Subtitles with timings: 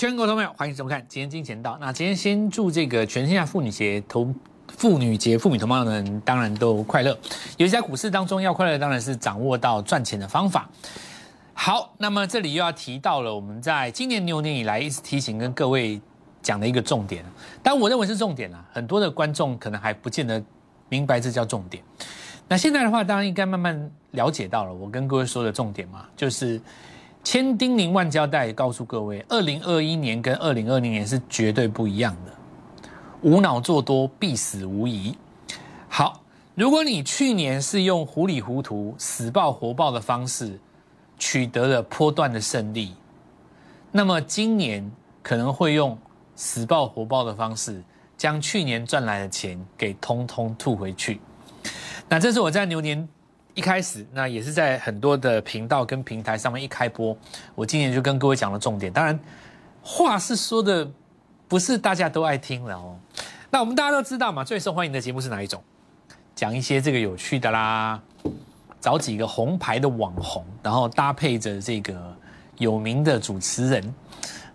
[0.00, 1.76] 全国投朋友，欢迎收看今天金钱道。
[1.78, 4.34] 那今天先祝这个全天下妇女节同
[4.68, 7.14] 妇女节妇女同胞们当然都快乐。
[7.58, 10.66] 有一在股市当中要快乐，当然是掌握到赚钱的方法。
[11.52, 16.00] 好，那么这里又要提到了我们在今年牛年以来一直提醒跟各位
[16.40, 17.22] 讲的一个重点，
[17.62, 20.42] 但我认为是重点啊，很多的观众可能还不见得
[20.88, 21.84] 明白这叫重点。
[22.48, 26.58] 那现在的话，当然应该慢慢了解到了我跟各位说的重点嘛，就是。
[27.22, 32.32] 千叮咛万交代，告诉各位，二零二一年跟二零二零年是绝对不一样的。
[33.22, 35.16] 无脑做多必死无疑。
[35.88, 36.22] 好，
[36.54, 40.58] 如果你去年是用糊里糊涂、死抱活抱的方式
[41.18, 42.94] 取得了波段的胜利，
[43.92, 44.90] 那么今年
[45.22, 45.96] 可能会用
[46.34, 47.82] 死抱活抱的方式，
[48.16, 51.20] 将去年赚来的钱给通通吐回去。
[52.08, 53.06] 那这是我在牛年。
[53.54, 57.16] 一开始，那也是在很多的频道跟平台上面一开播，
[57.54, 58.92] 我今年就跟各位讲了重点。
[58.92, 59.18] 当然，
[59.82, 60.88] 话是说的
[61.48, 62.96] 不是大家都爱听了哦。
[63.50, 65.62] 那我们大家都知道嘛，最受欢迎的节目是哪一种？
[66.34, 68.00] 讲一些这个有趣的啦，
[68.80, 72.16] 找几个红牌的网红，然后搭配着这个
[72.58, 73.94] 有名的主持人，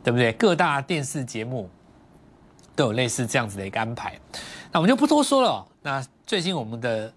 [0.04, 0.32] 对不对？
[0.34, 1.70] 各大电视节目
[2.76, 4.18] 都有类似这样子的一个安排。
[4.72, 5.68] 那我们就不多说了。
[5.82, 7.14] 那最近我们的。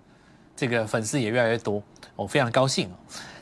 [0.59, 1.81] 这个粉丝也越来越多，
[2.17, 2.91] 我非常高兴。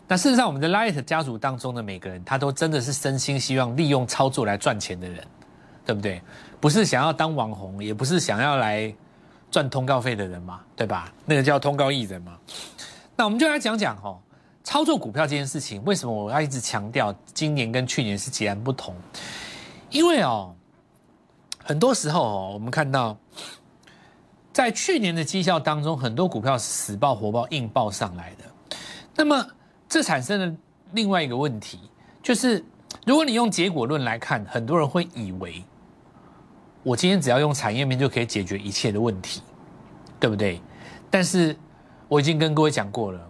[0.06, 5.26] 那事实上，我们的 Light 家族当中的每个人，他都真的是真心希望利用操作来赚钱的人，
[5.86, 6.20] 对不对？
[6.60, 8.94] 不是想要当网红，也不是想要来
[9.50, 11.10] 赚通告费的人嘛，对吧？
[11.24, 12.36] 那个叫通告艺人嘛。
[13.16, 14.20] 那我们就来讲讲哦，
[14.62, 18.94] 操作股票这件事情，为什么我要一直强调今年跟去年是截然不同？
[19.88, 20.54] 因为哦，
[21.64, 23.16] 很多时候哦，我们看到。
[24.56, 28.78] 在去年的绩效当中，很多股票死爆活爆硬爆上来的。
[29.14, 29.46] 那么，
[29.86, 30.56] 这产生了
[30.92, 31.78] 另外一个问题，
[32.22, 32.64] 就是
[33.04, 35.62] 如果你用结果论来看，很多人会以为
[36.82, 39.42] 我今天只要用产业面就可以解决一切的问题，
[40.18, 40.58] 对不对？
[41.10, 41.54] 但是
[42.08, 43.20] 我已经跟各位讲过了，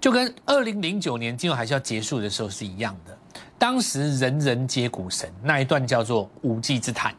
[0.00, 3.14] 就跟二零零九年金融海啸结束的时候是一样的，
[3.58, 7.14] 当时人人皆股神，那一段叫做无稽之谈。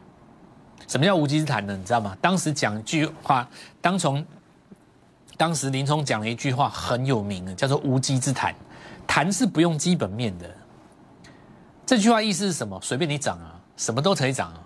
[0.88, 1.76] 什么叫无稽之谈呢？
[1.76, 2.16] 你知道吗？
[2.20, 3.48] 当时讲一句话，
[3.80, 4.24] 当从
[5.36, 8.54] 当时林冲讲了一句话很有名的，叫做无稽之谈。
[9.06, 10.48] 谈是不用基本面的。
[11.84, 12.78] 这句话意思是什么？
[12.82, 14.60] 随便你涨啊，什么都可以涨啊，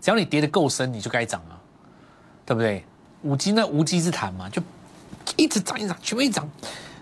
[0.00, 1.56] 只要你跌得够深，你就该涨啊，
[2.44, 2.84] 对不对？
[3.22, 4.62] 五稽那无稽之谈嘛，就
[5.36, 6.48] 一直涨一涨，全部一涨。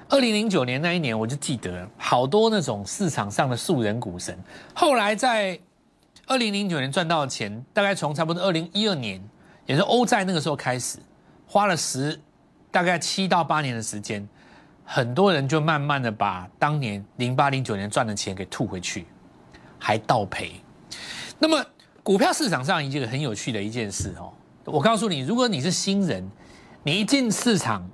[0.09, 4.39] 二零零九年那一年，我就记得好多那种市场上的素人股神，
[4.75, 5.59] 后来在。
[6.31, 9.21] 二零零九年赚到的钱，大概从差不多二零一二年，
[9.67, 11.01] 也是欧债那个时候开始，
[11.45, 12.17] 花了十
[12.71, 14.25] 大概七到八年的时间，
[14.85, 19.07] 很多人就慢慢的把当年零八零九年赚的钱给吐回去，
[19.77, 20.53] 还倒赔。
[21.37, 21.67] 那么
[22.01, 24.33] 股票市场上一个很有趣的一件事哦，
[24.67, 26.31] 我告诉你，如果你是新人，
[26.85, 27.85] 你一进市场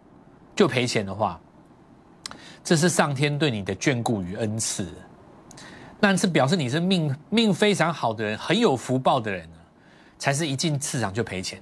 [0.55, 1.41] 就赔钱的话，
[2.63, 4.87] 这是上天对你的眷顾与恩赐。
[5.99, 9.49] 那是表示你是命命非常好的人，很有福报的人
[10.19, 11.61] 才是一进市场就赔钱。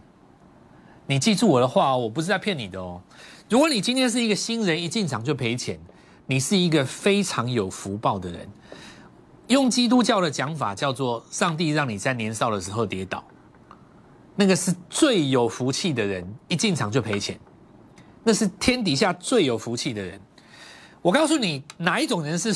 [1.07, 3.01] 你记住我的话，我不是在骗你的哦。
[3.49, 5.79] 如果你今天是一个新人，一进场就赔钱，
[6.27, 8.49] 你是一个非常有福报的人。
[9.47, 13.23] 用基督教的讲法叫做，上帝让你在年少的时候跌倒，
[14.35, 17.39] 那个是最有福气的人，一进场就赔钱，
[18.25, 20.21] 那是天底下最有福气的人。
[21.03, 22.53] 我告诉你，哪一种人是？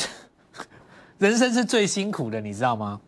[1.18, 3.00] 人生是最辛苦的，你知道吗？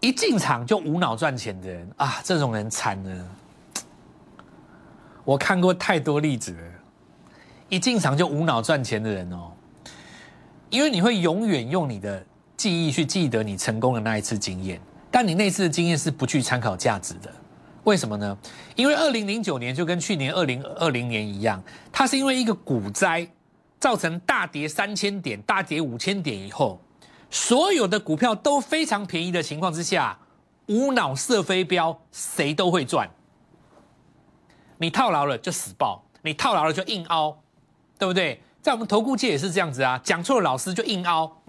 [0.00, 3.28] 一进场就无脑赚钱的人啊，这种人惨了。
[5.24, 6.62] 我看过太多例子了，
[7.68, 9.50] 一进场就无脑赚钱的人哦，
[10.70, 12.24] 因为你会永远用你的
[12.56, 14.80] 记忆去记得你成功的那一次经验，
[15.10, 17.28] 但你那次的经验是不具参考价值的。
[17.82, 18.38] 为什么呢？
[18.76, 23.26] 因为二零零九年就跟去年二零二零年一样，它是因为一个股灾
[23.80, 26.80] 造成大跌三千点、大跌五千点以后。
[27.30, 30.18] 所有的股票都非常便宜的情况之下，
[30.66, 33.10] 无脑射飞镖，谁都会赚。
[34.78, 37.38] 你套牢了就死爆，你套牢了就硬凹，
[37.98, 38.42] 对不对？
[38.62, 41.42] 在我们投顾界也是这样子啊，讲错了老师就硬凹，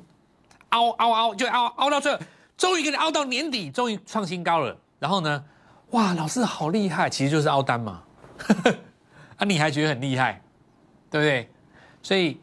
[0.69, 2.17] 凹凹凹就凹凹到最，
[2.57, 4.77] 终于给你凹到年底，终于创新高了。
[4.99, 5.43] 然后呢，
[5.91, 8.03] 哇，老师好厉害，其实就是凹单嘛，
[9.37, 10.41] 啊，你还觉得很厉害，
[11.09, 11.49] 对不对？
[12.01, 12.39] 所以。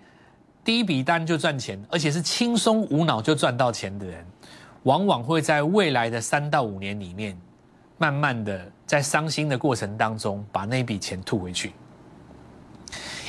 [0.66, 4.26] 第一笔单就赚钱，而且是轻松无脑就赚到钱的人，
[4.82, 7.38] 往往会在未来的三到五年里面，
[7.98, 11.70] 慢慢的在伤心的过程当中把那笔钱吐回去。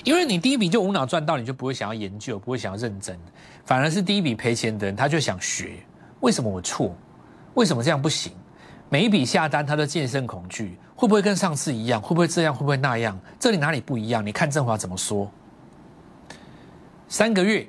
[0.03, 3.15] 因为你第一笔就无脑赚到，你就不会想要研究，不会想要认真，
[3.65, 5.75] 反而是第一笔赔钱的人，他就想学，
[6.21, 6.95] 为什么我错？
[7.53, 8.33] 为什么这样不行？
[8.89, 12.01] 每一笔下单，他都戒慎恐惧，会不会跟上次一样？
[12.01, 12.51] 会不会这样？
[12.51, 13.15] 会不会那样？
[13.39, 14.25] 这里哪里不一样？
[14.25, 15.31] 你看振华怎么说？
[17.09, 17.67] 三个月、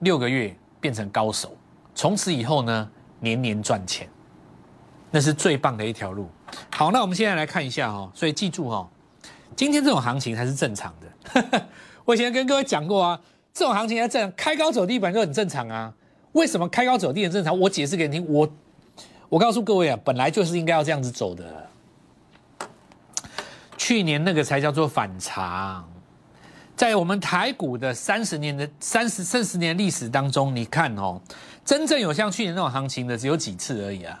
[0.00, 1.56] 六个月变成高手，
[1.94, 2.90] 从此以后呢，
[3.20, 4.08] 年年赚钱，
[5.10, 6.28] 那是最棒的一条路。
[6.70, 8.88] 好，那我们现在来看一下哈，所以记住哈，
[9.56, 11.66] 今天这种行情才是正常的。
[12.04, 13.20] 我以前跟各位讲过啊，
[13.52, 15.92] 这种行情在正开高走低本来就很正常啊。
[16.32, 17.58] 为什么开高走低很正常？
[17.58, 18.48] 我解释给你听，我。
[19.30, 21.68] 我告诉各位啊，本来就是应该要这样子走的。
[23.76, 25.88] 去年那个才叫做反常，
[26.76, 31.20] 在我们台股的三十年的三十、四十年历史当中，你看哦，
[31.64, 34.20] 真正有像去年那种行情的只有几次而已啊。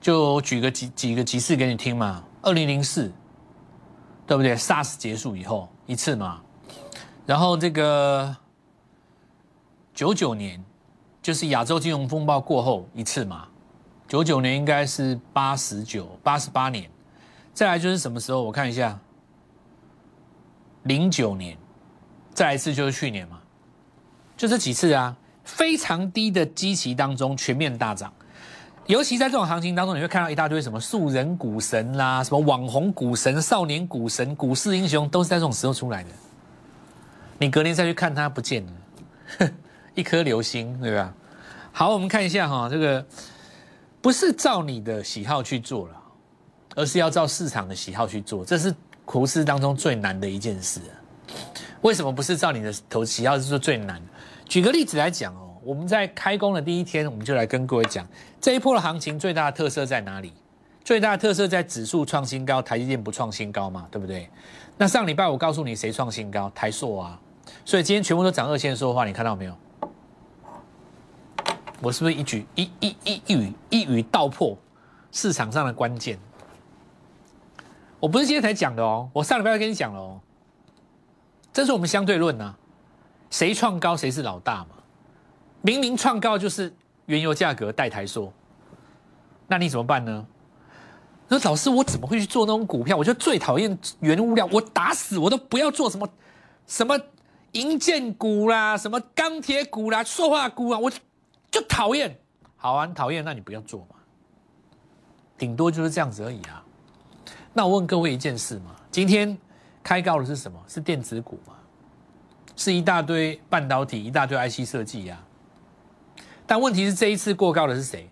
[0.00, 3.12] 就举个几几个几次给你听嘛，二零零四，
[4.26, 6.40] 对不对？SARS 结束以后一次嘛，
[7.26, 8.36] 然后这个
[9.94, 10.62] 九九年
[11.22, 13.48] 就是亚洲金融风暴过后一次嘛。
[14.06, 16.88] 九九年应该是八十九、八十八年，
[17.54, 18.42] 再来就是什么时候？
[18.42, 18.98] 我看一下，
[20.84, 21.58] 零九年，
[22.32, 23.40] 再一次就是去年嘛，
[24.36, 25.14] 就这几次啊，
[25.44, 28.10] 非常低的基期当中全面大涨，
[28.86, 36.10] 尤其在这种行情当中，你会看到一大堆什么素人股神啦，什么网红股神、少年股神、股市英雄，都是在这种时候出来的。
[37.38, 39.50] 你隔年再去看它，不见了，
[39.94, 41.12] 一颗流星，对吧？
[41.72, 43.04] 好，我们看一下哈，这个。
[44.02, 45.94] 不是照你的喜好去做了，
[46.76, 48.70] 而是要照市场的喜好去做，这是
[49.04, 50.80] 股市当中最难的一件事。
[51.82, 54.00] 为什么不是照你的投喜好是说最难？
[54.46, 58.06] 举个例子来讲哦，我们在开工的第一天，我们就来跟各位讲
[58.40, 60.32] 这一波的行情最大的特色在哪里？
[60.82, 64.28] 最大的特色在指数创新高，台积电不创新高嘛，对不对？
[64.76, 66.50] 那上礼拜我告诉你谁创新高？
[66.54, 67.20] 台硕啊，
[67.64, 69.56] 所以今天全部都涨二线说话，你看到没有？
[71.80, 74.56] 我是不是一举一一一语一语道破
[75.12, 76.18] 市场上的关键？
[78.00, 80.20] 我不是今天才讲的哦，我上礼拜要跟你讲了哦。
[81.52, 82.54] 这是我们相对论呐，
[83.30, 84.76] 谁创高谁是老大嘛。
[85.62, 86.72] 明明创高就是
[87.06, 88.32] 原油价格带台说，
[89.46, 90.26] 那你怎么办呢？
[91.28, 92.96] 那老师我怎么会去做那种股票？
[92.96, 96.08] 我就最讨厌原物料，我打死我都不要做什么
[96.66, 96.98] 什么
[97.52, 100.92] 银建股啦，什么钢铁股啦，塑化股啊，我。
[101.50, 102.18] 就讨厌，
[102.56, 103.94] 好啊，讨厌，那你不要做嘛，
[105.38, 106.63] 顶多就是这样子而已啊。
[107.56, 109.38] 那我问各位一件事嘛，今天
[109.82, 110.58] 开高的是什么？
[110.66, 111.54] 是电子股嘛？
[112.56, 115.18] 是一大堆半导体，一大堆 IC 设计呀。
[116.46, 118.10] 但问题是这一次过高的是谁？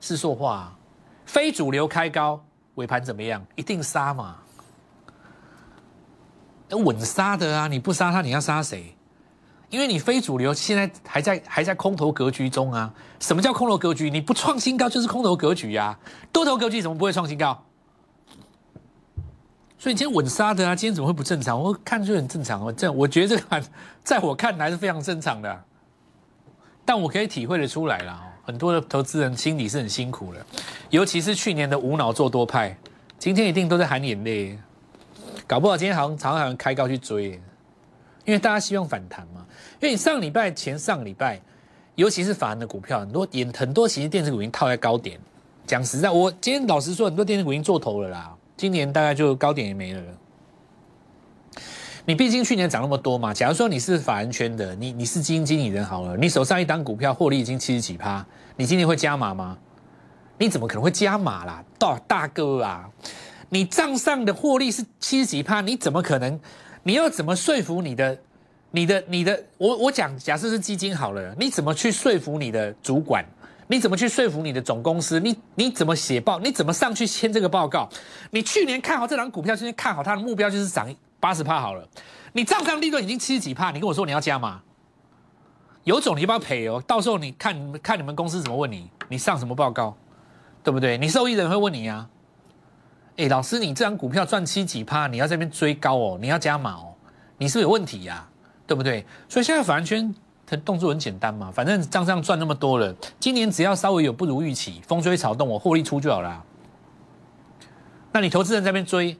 [0.00, 0.76] 是塑化，
[1.24, 2.44] 非主流开高，
[2.74, 3.40] 尾盘怎么样？
[3.54, 4.36] 一定杀嘛，
[6.70, 7.68] 稳杀的啊！
[7.68, 8.96] 你不杀他，你要杀谁？
[9.70, 12.92] 因为你非主流现在还在还在空头格局中啊？
[13.20, 14.10] 什么叫空头格局？
[14.10, 15.96] 你不创新高就是空头格局呀！
[16.32, 17.64] 多头格局怎么不会创新高？
[19.82, 21.60] 所以今天稳杀的啊，今天怎么会不正常？
[21.60, 23.62] 我看就很正常哦，这我觉得这个
[24.04, 25.64] 在我看来是非常正常的。
[26.84, 30.46] 但我可以体会的出来了，很多的投资人心里是很辛苦的，
[30.90, 32.78] 尤其是去年的无脑做多派，
[33.18, 34.56] 今天一定都在含眼泪，
[35.48, 37.30] 搞不好今天好像常常开高去追，
[38.24, 39.44] 因为大家希望反弹嘛。
[39.80, 41.40] 因为你上礼拜前上礼拜，
[41.96, 45.18] 尤其是法人的股票，很多也很多，其实电子股已经套在高点。
[45.66, 48.32] 讲实在，我今天老实说，很多电子股已经做头了啦。
[48.62, 50.00] 今年大概就高点也没了。
[52.04, 53.34] 你毕竟去年涨那么多嘛。
[53.34, 59.58] 假如说你是法人圈的，你你是基金经理人好了，你手上一单股票获利已经七十几趴，你今年会加码吗？
[60.38, 61.64] 你怎么可能会加码啦？
[61.76, 62.88] 大大哥啊，
[63.48, 66.38] 你账上的获利是七十几趴，你怎么可能？
[66.84, 68.16] 你要怎么说服你的？
[68.70, 73.24] 你的你的我我讲，假设是基金好了，你怎么去说服你的主管？
[73.72, 75.18] 你怎么去说服你的总公司？
[75.18, 76.38] 你你怎么写报？
[76.38, 77.88] 你怎么上去签这个报告？
[78.30, 81.88] 你去年看好这档股票，今天看好它的目标就是涨八十帕好了。
[82.34, 84.60] 你账上利润已经七十几帕，你跟我说你要加吗？
[85.84, 89.96] 有种你不要赔哦，到时候你看你们看你们公司怎么问你，你上什么报告，
[90.62, 90.98] 对不对？
[90.98, 92.06] 你受益人会问你呀。
[93.16, 96.92] 哎，老师，你这张股票赚七几帕，你要这边追高哦，你要加码哦，
[97.38, 98.28] 你是不是有问题呀？
[98.66, 99.06] 对不对？
[99.30, 100.14] 所以现在反而圈
[100.56, 106.44] 动作很简单嘛，反正账上赚那么多了，今年只要稍微有不如预期，风吹草动，我获利出就好了。
[108.12, 109.16] 那你投资人在边追，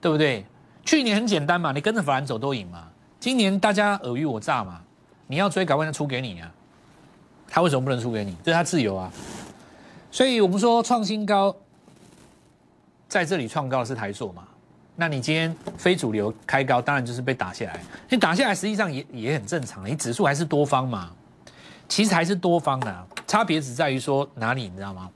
[0.00, 0.44] 对不对？
[0.84, 2.88] 去年很简单嘛，你跟着法兰走都赢嘛。
[3.20, 4.80] 今年大家尔虞我诈嘛，
[5.26, 6.50] 你要追，搞不好出给你啊。
[7.48, 8.36] 他为什么不能出给你？
[8.44, 9.10] 这是他自由啊。
[10.10, 11.54] 所以我们说创新高，
[13.08, 14.48] 在这里创高的是台塑嘛。
[15.00, 17.80] 那你今天非主流开高，当然就是被打下来。
[18.08, 19.88] 你打下来，实际上也也很正常。
[19.88, 21.12] 你指数还是多方嘛，
[21.88, 23.06] 其实还是多方的。
[23.24, 25.08] 差别只在于说哪里，你知道吗？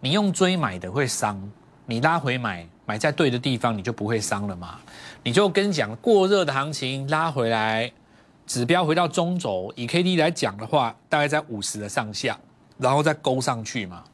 [0.00, 1.50] 你用追买的会伤，
[1.86, 4.78] 你拉回买，买在对的地方，你就不会伤了嘛。
[5.22, 7.90] 你就跟讲过热的行情拉回来，
[8.46, 12.38] 指标回到中轴，以 K D 来讲的话，大概在五十的上下，
[12.76, 14.04] 然后再勾上去嘛。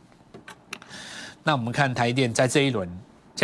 [1.42, 2.88] 那我们看台电在这一轮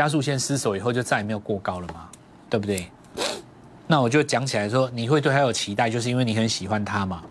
[0.00, 2.09] 加速线失守以后，就再也没有过高了嘛，
[2.49, 2.90] 对不对？
[3.87, 7.23] 那我就讲起来说，你会对它有期待，就是因为你很喜欢它嘛。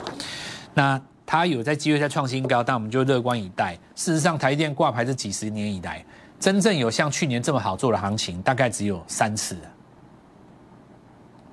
[0.76, 3.74] 那它有在机会在创新高，但我们就乐观以待。
[3.96, 6.06] 事实上，台电挂牌这几十年以来，
[6.40, 9.58] 真正有像去年这么好做的行情，大概只有三次，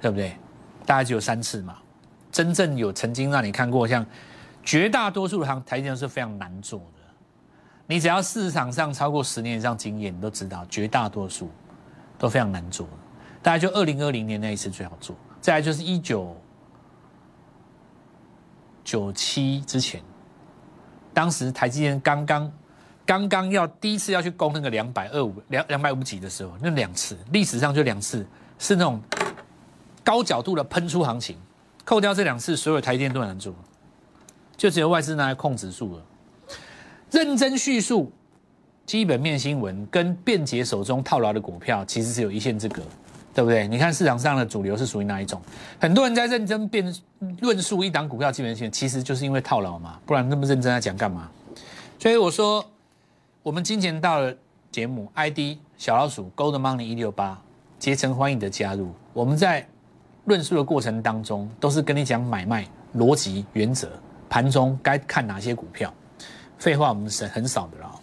[0.02, 0.36] 对不对？
[0.84, 1.78] 大概只有三次嘛。
[2.30, 4.04] 真正有曾经让你看过，像
[4.62, 6.95] 绝大多数的行台电是非常难做的。
[7.86, 11.50] 你只要市场上超过十年以上经验，你都知道，绝大多数
[12.18, 12.88] 都非常难做。
[13.42, 16.36] 大概就二零二零年那一次最好做，再来就是一九。
[18.84, 20.00] 九七之前，
[21.12, 22.52] 当时台积电刚刚
[23.04, 28.24] 刚刚要第一次要去攻那个两百二五两两百五几的时候，那两次历史上就两次
[28.60, 29.02] 是那种
[30.04, 31.36] 高角度的喷出行情，
[31.84, 33.52] 扣掉这两次，所有台积电都很难做，
[34.56, 36.02] 就只有外资拿来控指数了。
[37.16, 38.12] 认真叙述
[38.84, 42.82] 基本面新闻跟便捷手中套牢的股票，其实是有一线之隔。
[43.32, 43.68] 对不对？
[43.68, 45.38] 你看市场上的主流是属于哪一种？
[45.78, 46.94] 很多人在认真辩
[47.40, 51.30] 论述一档股票基本面，其实就是因为套牢嘛，不然那么认真在讲干嘛？
[51.98, 52.64] 所以我说，
[53.42, 54.34] 我们金钱到了
[54.70, 57.38] 节目 ID 小老鼠 Gold Money 一六八，
[57.78, 58.90] 竭诚欢迎的加入。
[59.12, 59.66] 我们在
[60.24, 63.90] 论述的过程当中，都是跟你讲买卖逻辑原则，
[64.30, 65.92] 盘中该看哪些股票。
[66.58, 68.00] 废话我们是很少的了。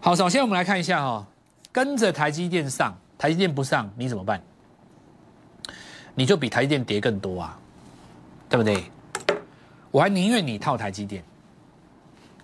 [0.00, 1.26] 好，首先我们来看一下哈，
[1.70, 4.42] 跟着台积电上，台积电不上，你怎么办？
[6.14, 7.58] 你就比台积电跌更多啊，
[8.48, 8.84] 对不对？
[9.90, 11.22] 我还宁愿你套台积电，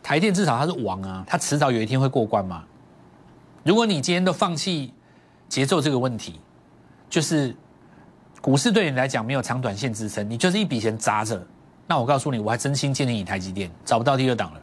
[0.03, 2.65] 台电至少它是王啊，它迟早有一天会过关嘛。
[3.65, 4.95] 如果你今天都放弃
[5.49, 6.41] 节奏这个问题，
[7.11, 7.55] 就是
[8.41, 11.45] 股市对你来讲没有长短线支撑，你就是一笔钱砸着。
[11.87, 14.61] 那我告诉你，我还真心建议你台积电找不到第二档了。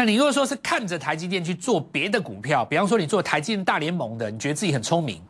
[0.00, 5.20] 那你如果说是看着台积电去做别的股票，比方说你做台积电大联盟的，你觉得自己很聪明。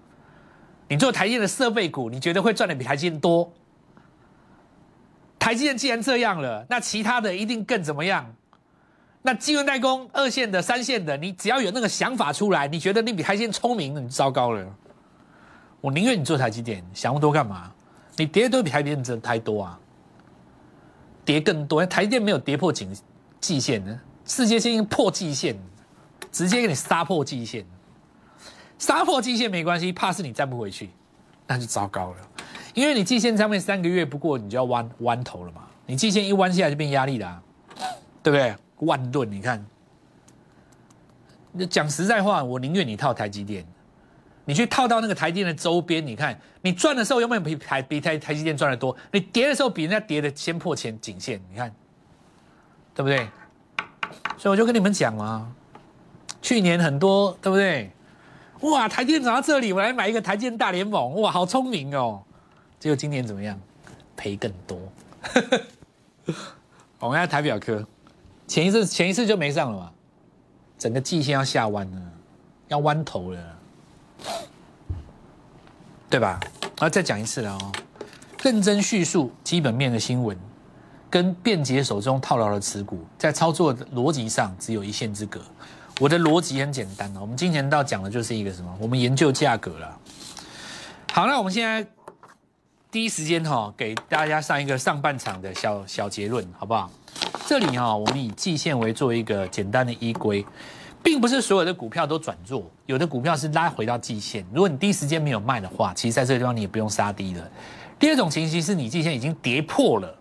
[0.87, 3.53] 你做台积电的设备股，你觉得会赚的比台积电多？
[5.41, 8.33] 台积电既然这样了，那其他的一定更怎么样？
[9.23, 14.65] 那晶圆代工二线的、三线的，你只要有那个想法出来，你觉得你比台积电聪明，你糟糕了。
[15.81, 17.73] 我宁愿你做台积电，想那么多干嘛？
[18.17, 19.81] 你跌都比台积电真太多啊，
[21.25, 21.85] 跌更多。
[21.85, 22.97] 台积电没有跌破颈
[23.41, 25.58] 季线呢，世界先破季线，
[26.30, 27.66] 直接给你杀破季线。
[28.78, 30.88] 杀破季线没关系，怕是你站不回去，
[31.49, 32.16] 那就糟糕了。
[32.72, 35.62] 因为你季线上面三个月不过，你就要弯弯头了嘛。
[35.84, 37.42] 你季线一弯下来就变压力了，
[38.22, 38.54] 对不对？
[38.87, 39.66] 万吨，你看，
[41.68, 43.66] 讲实在话，我宁愿你套台积电，
[44.44, 48.96] 你去套到那个台电的周边，你看你赚的时候有没有比台比台台积电赚的多？
[49.10, 51.75] 你跌的时候比人家跌的先破前颈线，你看，
[52.94, 53.28] 对不对？
[54.40, 55.52] 所以我就跟你们讲嘛，
[56.40, 57.90] 去年很多，对不对？
[58.62, 62.23] 哇，台积电涨到这里，我来买一个台积电大联盟，哇，好聪明哦！
[62.78, 63.61] 结果今年怎么样？
[64.16, 64.78] 赔更多。
[67.00, 67.87] 我们看台表科，
[68.47, 69.92] 前一次前一次就没上了嘛，
[70.78, 72.00] 整个季线要下弯了，
[72.68, 73.38] 要弯头了，
[76.09, 76.40] 对吧？
[76.78, 77.73] 我要再讲一次了哦，
[78.42, 80.35] 认真叙述基本面的新闻，
[81.11, 85.40] 跟便捷手中套牢的持股，在操作逻辑上只有一线之隔。
[85.99, 88.75] 我的逻辑很简单我们今年到讲的就是一个什么？
[88.81, 89.99] 我们研究价格了。
[91.12, 91.85] 好，那我们现在
[92.90, 96.90] 第一时间哈，给大家上一个上半场的小小结论，好不好？
[97.47, 100.47] 这里哈，我们以季线为做一个简单的依归，
[101.02, 104.47] 并不是所有的股票都转弱，有的股票是拉回到季线。
[104.55, 107.50] 如果你第一时间没有卖的话，其实在这个地方你也不用杀低了。
[107.99, 110.17] 第二种情形是你季线已经跌破了。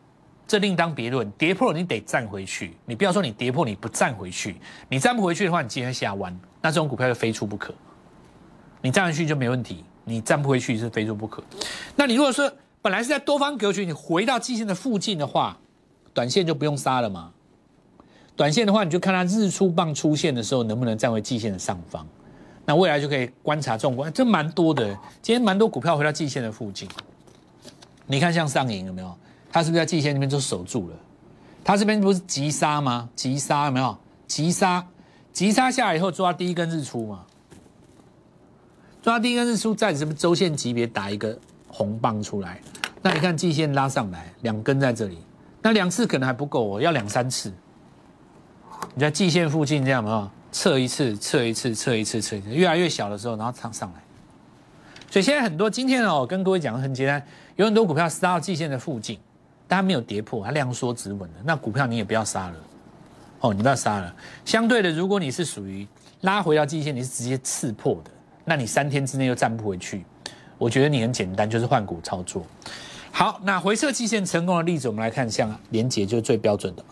[0.49, 2.75] 这另当别论，跌破了你得站回去。
[2.87, 4.55] 你不要说你跌破你不站回去，
[4.89, 7.71] 你站不回去的话，你今天下弯，那这种股票就非出不可。
[8.81, 11.43] 你站回去就没问题，你站不回去是非出不可。
[11.95, 12.51] 那你如果说
[12.81, 15.55] 本来是在多方格局，你回到季线的附近的话，
[16.15, 17.31] 短线就不用杀了嘛。
[18.35, 22.03] 短线的话，你就看它日出棒出现的时候能不能站回季线的上方。
[22.65, 24.87] 那未来就可以观察纵观，这蛮多的。
[25.21, 26.89] 今天蛮多股票回到季线的附近，
[28.07, 29.15] 你看像上影有没有？
[29.51, 30.95] 它是不是在季线那边就守住了？
[31.63, 33.09] 它这边不是急杀吗？
[33.15, 33.97] 急杀有没有？
[34.27, 34.85] 急杀，
[35.33, 37.25] 急杀下来以后抓第一根日出嘛？
[39.01, 41.37] 抓第一根日出，在什么周线级别打一个
[41.67, 42.61] 红棒出来？
[43.01, 45.17] 那你看季线拉上来，两根在这里，
[45.61, 47.51] 那两次可能还不够哦，要两三次。
[48.93, 54.03] 你在季线附近这样嘛，测一次，测一次，测一次，测一次，越来越小的时候，然后上上来。
[55.09, 57.25] 所以现在很多今天哦，跟各位讲的很简单，
[57.55, 59.17] 有很多股票杀到季线的附近，
[59.69, 62.55] 它没有跌破，它量缩止稳的，那股票你也不要杀了。
[63.41, 64.13] 哦，你不要杀了。
[64.43, 65.87] 相对的，如果你是属于
[66.21, 68.11] 拉回到季线，你是直接刺破的，
[68.43, 70.03] 那你三天之内又站不回去，
[70.57, 72.45] 我觉得你很简单，就是换股操作。
[73.11, 76.83] 好，那回撤季线成功的例子，我们来看，像连结就是最标准的，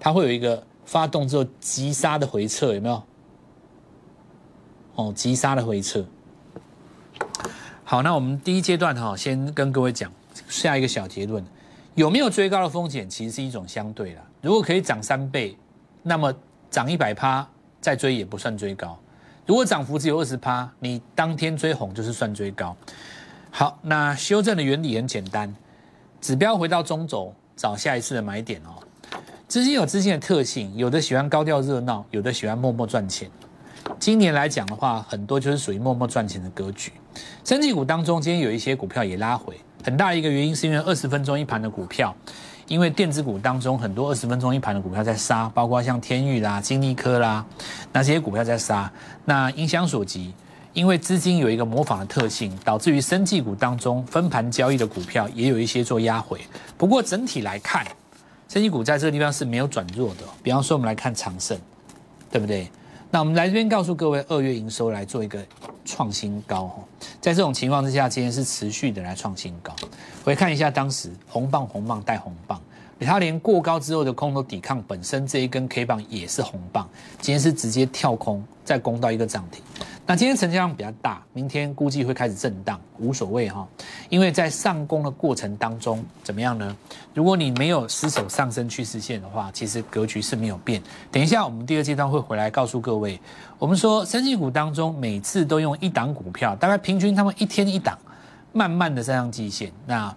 [0.00, 3.02] 它会有一个发动之后急杀的回撤，有没有？
[4.94, 6.02] 哦，急杀的回撤。
[7.84, 10.10] 好，那我们第一阶段哈，先跟各位讲
[10.48, 11.44] 下一个小结论，
[11.94, 14.20] 有没有追高的风险，其实是一种相对的。
[14.40, 15.56] 如果可以涨三倍，
[16.02, 16.34] 那么
[16.70, 17.46] 涨一百趴
[17.80, 18.98] 再追也不算追高。
[19.46, 22.76] 如果涨幅只有二十趴，你当天追红就是算追高。
[23.50, 25.54] 好，那修正的原理很简单，
[26.20, 28.82] 指标回到中轴，找下一次的买点哦。
[29.46, 33.30] 资金有资金的特性，有的喜欢高调热闹，有的喜欢默默赚钱。
[34.00, 36.90] 今年来讲的话，很多就是属于默默赚钱的格局。
[37.44, 42.16] 升技股当中，今天有一些股票也拉回，很大一个原因是因为二十分钟一盘的股票，
[42.68, 47.44] 因为电子股当中很多二十分钟一盘的股票在杀，包括像天域啦、金利科啦，
[47.92, 48.90] 那这些股票在杀。
[49.26, 50.32] 那影响所及，
[50.72, 56.40] 因为资金有一个模仿的特性，导致于升绩股当中分盘交易的股票也有一些做压回。
[56.78, 57.86] 不过整体来看，
[58.48, 60.22] 升绩股在这个地方是没有转弱的。
[60.42, 61.58] 比方说，我们来看长盛，
[62.30, 62.70] 对不对？
[63.10, 65.38] 那我们来这边告诉各位，二月营收来做一个
[65.84, 66.82] 创新高哈，
[67.20, 69.74] 在这种情况之下，今天是持续的来创新高。
[70.24, 72.60] 回看一下当时红棒红棒带红棒，
[73.00, 76.88] 它连过高之后的空头抵抗，本身这一根 K 棒也是红棒，
[77.20, 79.62] 今天是直接跳空再攻到一个涨停。
[80.06, 83.66] 那今天成交量比较大，明天估计会开始震荡，无所谓哈，
[84.10, 86.76] 因为在上攻的过程当中，怎么样呢？
[87.14, 90.82] 如果你没有失守上升趋势线的话，其实格局是没有变。
[91.10, 93.18] 等一下我们第二阶段会回来告诉各位，
[93.58, 97.98] 我们说升绩股当中每次都用一档股票，大概平均他们一天一档，
[98.52, 99.72] 慢慢的站上季线。
[99.86, 100.14] 那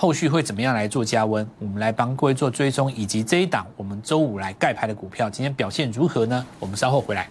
[0.00, 1.46] 后续会怎么样来做加温？
[1.58, 6.46] 我们来帮各位做追踪，以及这一档我们周五来盖牌的股票今天表现如何呢？
[6.58, 7.28] 我们稍后回来。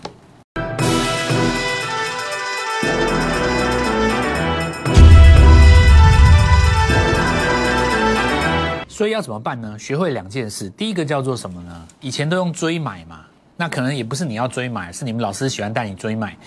[8.88, 9.76] 所以要怎么办呢？
[9.80, 11.88] 学会两件事，第一个叫做什么呢？
[12.02, 13.22] 以前都用追买嘛，
[13.58, 16.38] 那可能也不是你要追买，是你们老师喜欢带你追买。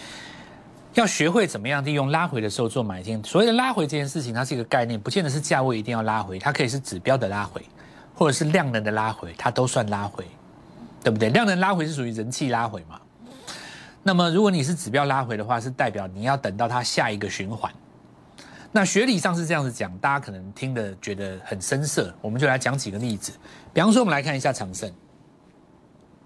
[0.94, 3.22] 要学会怎么样利用拉回的时候做买进。
[3.24, 7.62] 所谓的拉回这件事情，它是一个概念，不见得是价位一定要拉回，它可以是指标的拉回，
[8.14, 10.24] 或者是量能的拉回，它都算拉回，
[11.02, 11.30] 对不对？
[11.30, 13.00] 量能拉回是属于人气拉回嘛？
[14.02, 17.72] 那么如果你是指标拉回的话，是代表你要等到它下一个循环。
[18.70, 23.32] 那学理上是这样子讲，大家可能听得觉得很生涩，我们就来讲几个例子。
[23.72, 24.92] 比方说，我们来看一下长盛，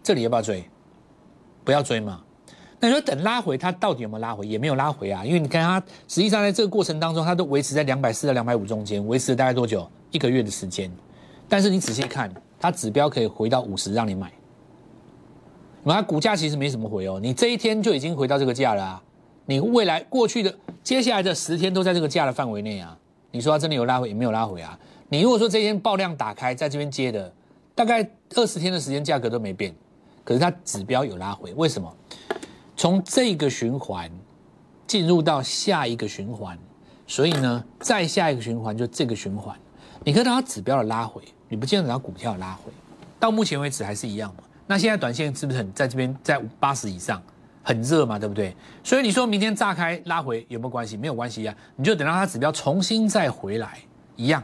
[0.03, 0.69] 这里要不要追？
[1.65, 2.21] 不要追嘛。
[2.79, 4.47] 那你说等拉回，它到底有没有拉回？
[4.47, 9.89] 也没有拉回啊，因为你看它实际上在这个过程当中，它都维持在两百四到两百五中间，维持了大概多久？
[10.11, 10.91] 一个月的时间。
[11.49, 14.31] 但是你仔细看，它指标可以回到五十让你买，
[15.85, 19.03] 那股价其实没什么回哦，你这一天就已经回到这个价了啊。
[19.47, 22.99] 你未来过去的接下来的十天都在这个价的范围内啊？
[23.31, 24.79] 你说它真的有拉回也没有拉回啊？
[25.09, 27.33] 你如果说这天爆量打开在这边接的，
[27.75, 29.73] 大概二十天的时间价格都没变，
[30.25, 31.91] 可是它指标有拉回，为什么？
[32.77, 34.11] 从这个循环
[34.87, 36.59] 进入到下一个循环，
[37.07, 39.57] 所以呢，再下一个循环就这个循环，
[40.05, 42.71] 你看到它指标的拉回，你不见得它股票拉回，
[43.19, 44.45] 到目前为止还是一样嘛？
[44.67, 47.23] 那现在短线是不是很在这边在八十以上？
[47.63, 48.55] 很热嘛，对不对？
[48.85, 50.97] 所以你说明天炸开拉回有没有关系？
[50.97, 53.81] 没有关系呀，你就等到它指标重新再回来
[54.15, 54.41] 一样。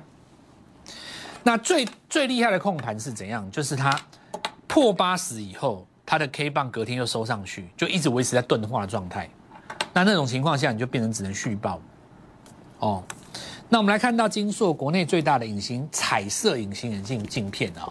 [1.44, 3.48] 那最最厉害的控盘是怎样？
[3.52, 3.96] 就是它
[4.66, 9.26] 破八十以后，它的 K 棒隔天又收上去，就一直维持在钝化的状态。
[9.94, 11.80] 那那种情况下，你就变成只能续报。
[12.80, 13.02] 哦，
[13.70, 17.90] 那我们来看到金硕国内最大的隐形彩色隐形眼镜镜片啊，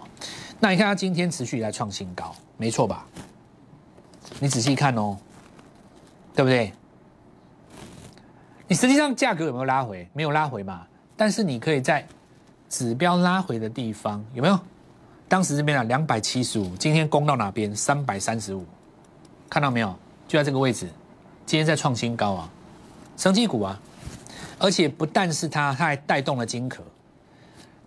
[0.60, 3.08] 那你看它今天持续在创新高，没错吧？
[4.40, 5.18] 你仔细看哦，
[6.36, 6.72] 对不对？
[8.68, 10.08] 你实际上价格有没有拉回？
[10.14, 10.86] 没有拉回嘛。
[11.18, 12.08] 但是你可以在
[12.70, 14.60] 指标拉回的地方有没有？
[15.32, 17.74] 当时这边啊两百七十五，今天攻到哪边？
[17.74, 18.66] 三百三十五，
[19.50, 19.96] 看到没有？
[20.28, 20.90] 就在这个位置，
[21.46, 22.50] 今天在创新高啊，
[23.16, 23.80] 升绩股啊，
[24.60, 26.84] 而且不但是它，它还带动了金壳。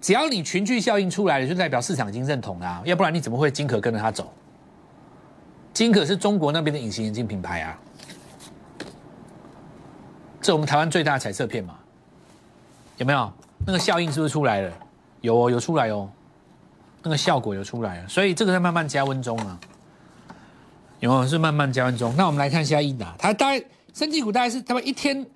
[0.01, 4.33] 只要你群聚效应出来了，就代表市场已经认同了，要不然你怎么会金壳跟着它走？
[5.75, 7.79] 金可是中国那边的隐形眼镜品牌啊，
[10.41, 11.75] 这我们台湾最大的彩色片嘛，
[12.97, 13.31] 有没有？
[13.67, 14.73] 那个效应是不是出来了？
[15.21, 16.09] 有哦，有出来哦。
[17.05, 19.61] 那个效果有出来了，所以这个在慢慢加温中啊，
[21.01, 22.15] 有没有是慢慢加温中？
[22.17, 23.63] 那我们来看一下一打，它大概
[23.93, 25.27] 升绩股大概是他们一天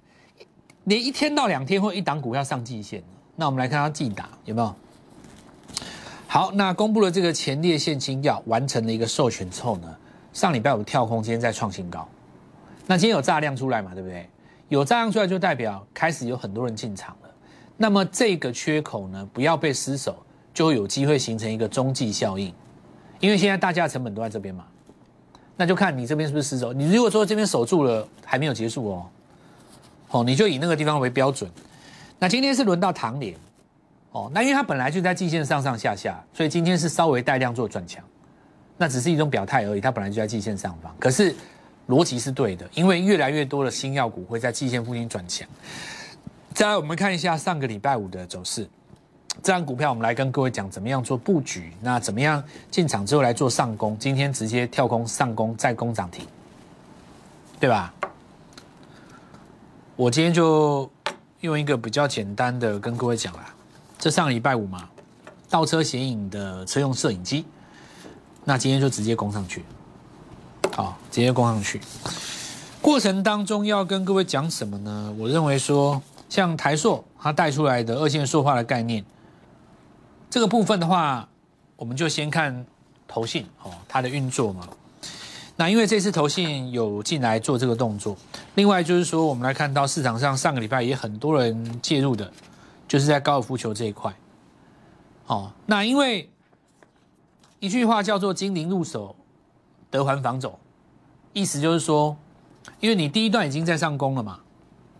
[0.84, 3.02] 连一天到两天或一档股票上季线，
[3.36, 4.74] 那我们来看它季打有没有？
[6.26, 9.94] 好，那公布了这个前列腺清药完成了一个授权之后呢，
[10.32, 12.08] 上礼拜五跳空，今天再创新高，
[12.86, 14.26] 那今天有炸量出来嘛，对不对？
[14.70, 17.28] 有炸量出来就代表开始有很多人进场了，
[17.76, 20.16] 那么这个缺口呢，不要被失守。
[20.58, 22.52] 就有机会形成一个中继效应，
[23.20, 24.64] 因为现在大家的成本都在这边嘛，
[25.56, 26.72] 那就看你这边是不是失守。
[26.72, 29.06] 你如果说这边守住了，还没有结束哦，
[30.10, 31.48] 哦，你就以那个地方为标准。
[32.18, 33.36] 那今天是轮到唐联，
[34.10, 38.02] 哦，那因为它本来就在季线上上下下，所以今天是稍微带量做转强，
[38.76, 39.80] 那只是一种表态而已。
[39.80, 41.32] 它本来就在季线上方，可是
[41.86, 45.48] 逻辑是对的，因为越来越多的新药股会在季线附近转强。
[46.52, 48.68] 再来，我们看一下上个礼拜五的走势。
[49.42, 51.72] 这张股票，我们来跟各位讲怎么样做布局。
[51.80, 53.96] 那怎么样进场之后来做上攻？
[53.98, 56.26] 今天直接跳空上攻，再攻涨停，
[57.60, 57.94] 对吧？
[59.94, 60.90] 我今天就
[61.40, 63.54] 用一个比较简单的跟各位讲啦。
[63.98, 64.88] 这上礼拜五嘛，
[65.48, 67.44] 倒车显影的车用摄影机，
[68.44, 69.64] 那今天就直接攻上去，
[70.74, 71.80] 好，直接攻上去。
[72.82, 75.14] 过程当中要跟各位讲什么呢？
[75.16, 79.04] 我认为说，像台塑它带出来的二线塑化的概念。
[80.30, 81.26] 这个部分的话，
[81.76, 82.64] 我们就先看
[83.06, 84.68] 投信哦，它的运作嘛。
[85.56, 88.16] 那因为这次投信有进来做这个动作，
[88.54, 92.30] 另外就是说，我们来看到市场上上个礼拜也很多人介入的，
[92.86, 94.14] 就是在高尔夫球这一块。
[95.26, 96.30] 哦，那因为
[97.58, 99.16] 一句话叫做“精灵入手，
[99.90, 100.58] 得还防走”，
[101.32, 102.16] 意思就是说，
[102.80, 104.38] 因为你第一段已经在上攻了嘛，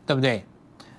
[0.07, 0.45] 对不对？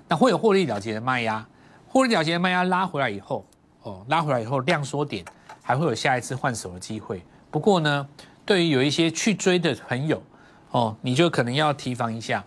[0.08, 1.46] 那会有获利了结的卖压，
[1.88, 3.44] 获利了结的卖压拉回来以后。
[3.82, 5.24] 哦，拉回来以后量缩点，
[5.62, 7.22] 还会有下一次换手的机会。
[7.50, 8.06] 不过呢，
[8.44, 10.22] 对于有一些去追的朋友，
[10.70, 12.44] 哦，你就可能要提防一下，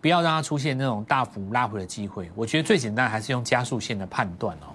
[0.00, 2.30] 不要让它出现那种大幅拉回的机会。
[2.34, 4.70] 我觉得最简单还是用加速线的判断哦。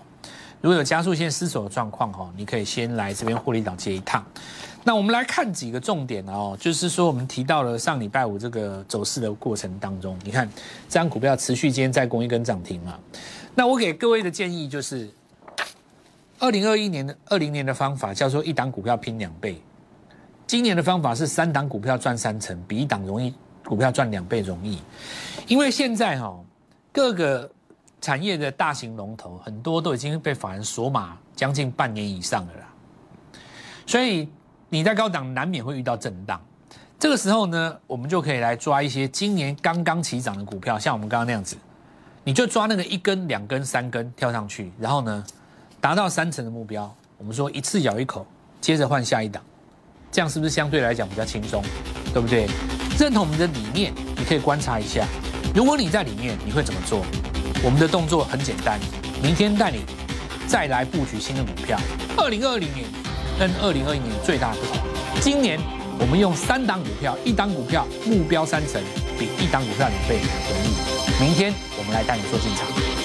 [0.62, 4.24] 如果有加速线失守的状况，哈，你可以先来这边获利岛接一趟。
[4.84, 10.48] 那我们来看几个重点哦，就是说我们提到了上礼拜五这个走势的过程当中，你看
[10.90, 13.00] 这张股票持续今天再攻一根涨停嘛。
[13.56, 15.10] 那我给各位的建议就是。
[16.40, 19.62] 二零二一年的二零年的方法叫做一档股票拼两倍，
[20.46, 24.82] 今年的方法是三档股票赚三成，比一档容易股票赚两倍容易。
[25.48, 26.38] 因为现在哈
[26.92, 27.50] 各个
[28.02, 32.68] 产业的大型龙头很多都已经被法人锁码将近半年以上了啦，
[33.86, 34.28] 所以
[34.68, 36.40] 你在高档难免会遇到震荡。
[37.00, 41.56] 这个时候呢，我们就可以来抓一些今年刚刚起涨的股票，像我们刚刚那样子，
[42.26, 45.26] 你就抓那个一根、两根、三根跳上去，然后呢？
[45.86, 48.26] 达到三成的目标，我们说一次咬一口，
[48.60, 49.40] 接着换下一档，
[50.12, 51.62] 这样是不是相对来讲比较轻松，
[52.12, 52.48] 对不对？
[52.98, 55.06] 认同我们的理念，你可以观察一下，
[55.54, 57.06] 如果你在里面，你会怎么做？
[57.64, 58.80] 我们的动作很简单，
[59.22, 59.84] 明天带你
[60.48, 61.80] 再来布局新的股票。
[62.18, 62.88] 二零二零年
[63.38, 64.78] 跟二零二一年最大的不同，
[65.22, 65.60] 今年
[66.00, 68.82] 我们用三档股票，一档股票目标三成，
[69.20, 70.18] 比一档股票两倍
[70.50, 71.24] 容易。
[71.24, 73.05] 明天我们来带你做进场。